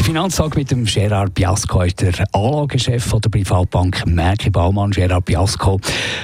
[0.00, 4.92] der Finanztag mit dem Gerard Biasco ist der Anlagechef der Privatbank Merki Baumann.
[4.92, 5.78] Gerard Biasco.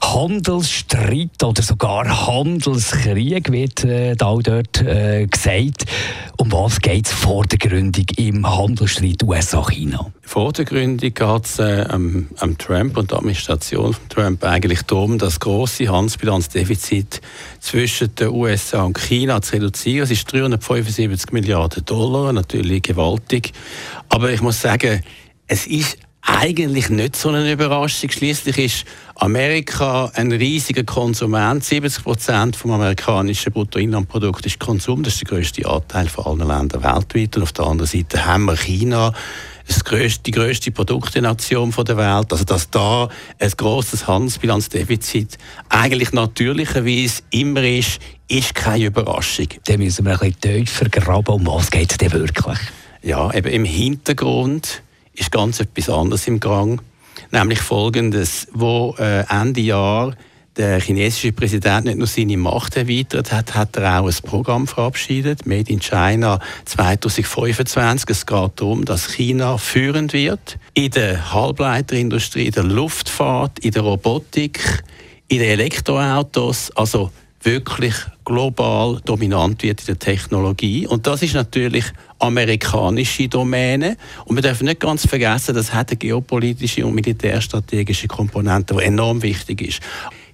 [0.00, 5.84] Handelsstreit oder sogar Handelskrieg wird äh, da dort äh, gesagt.
[6.40, 10.12] Um was geht es vor der Gründung im Handelsstreit USA-China?
[10.22, 14.82] Vor der Gründung geht es äh, am, am, Trump und der Administration von Trump eigentlich
[14.82, 17.20] darum, das große Handelsbilanzdefizit
[17.58, 20.04] zwischen den USA und China zu reduzieren.
[20.04, 23.52] Es ist 375 Milliarden Dollar, natürlich gewaltig.
[24.08, 25.02] Aber ich muss sagen,
[25.48, 28.10] es ist eigentlich nicht so eine Überraschung.
[28.10, 31.64] Schließlich ist Amerika ein riesiger Konsument.
[31.64, 35.02] 70 Prozent vom amerikanischen Bruttoinlandprodukt ist Konsum.
[35.02, 37.36] Das ist der größte Anteil von allen Ländern weltweit.
[37.36, 39.12] Und auf der anderen Seite haben wir China,
[39.84, 42.30] grösste, die größte Produktenation der Welt.
[42.30, 45.38] Also dass da ein grosses Handelsbilanzdefizit
[45.70, 49.48] eigentlich natürlicherweise immer ist, ist keine Überraschung.
[49.64, 51.34] Dann müssen wir ein bisschen tiefer graben.
[51.34, 52.58] Um was geht es denn wirklich?
[53.02, 54.82] Ja, eben im Hintergrund
[55.18, 56.80] ist ganz etwas anderes im Gang.
[57.30, 60.14] Nämlich folgendes, wo äh, Ende Jahr
[60.58, 65.46] der chinesische Präsident nicht nur seine Macht erweitert hat, hat er auch ein Programm verabschiedet,
[65.46, 68.10] Made in China 2025.
[68.10, 73.82] Es geht darum, dass China führend wird in der Halbleiterindustrie, in der Luftfahrt, in der
[73.82, 74.82] Robotik,
[75.28, 77.94] in den Elektroautos, also wirklich
[78.24, 80.88] global dominant wird in der Technologie.
[80.88, 81.84] Und das ist natürlich
[82.18, 83.96] amerikanische Domäne.
[84.24, 89.22] Und wir dürfen nicht ganz vergessen, das hat eine geopolitische und militärstrategische Komponente, die enorm
[89.22, 89.80] wichtig ist.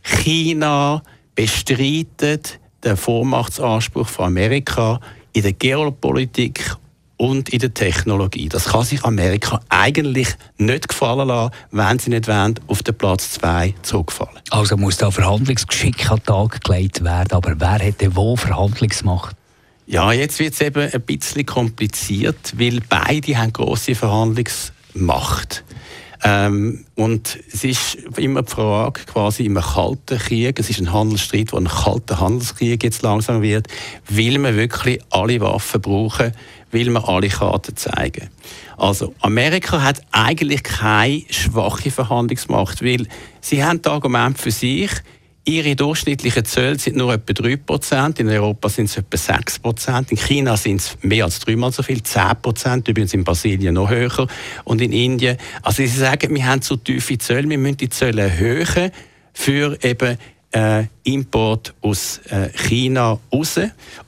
[0.02, 1.02] China
[1.34, 5.00] bestreitet den Vormachtsanspruch von Amerika
[5.32, 6.76] in der Geopolitik
[7.16, 8.48] und in der Technologie.
[8.48, 10.28] Das kann sich Amerika eigentlich
[10.58, 14.38] nicht gefallen lassen, wenn sie nicht wollen, auf den Platz 2 zurückfallen.
[14.50, 19.36] Also muss da Verhandlungsgeschick an den Tag gelegt werden, aber wer hätte wo Verhandlungsmacht?
[19.86, 25.62] Ja, jetzt wird es eben ein bisschen kompliziert, weil beide haben große Verhandlungsmacht.
[26.26, 31.52] Ähm, und es ist immer die Frage, quasi im kalten Krieg, es ist ein Handelsstreit,
[31.52, 33.68] wo ein kalter Handelskrieg jetzt langsam wird,
[34.08, 36.32] will man wirklich alle Waffen brauchen,
[36.70, 38.30] will man alle Karten zeigen.
[38.78, 43.06] Also Amerika hat eigentlich keine schwache Verhandlungsmacht, weil
[43.42, 44.90] sie haben Argument für sich,
[45.46, 50.56] Ihre durchschnittlichen Zölle sind nur etwa 3%, in Europa sind es etwa 6%, in China
[50.56, 54.26] sind es mehr als dreimal so viel, 10%, übrigens in Brasilien noch höher
[54.64, 55.36] und in Indien.
[55.60, 58.90] Also Sie sagen, wir haben zu tiefe Zölle, wir müssen die Zölle erhöhen
[59.34, 60.16] für eben
[60.52, 63.60] äh, Import aus äh, China raus.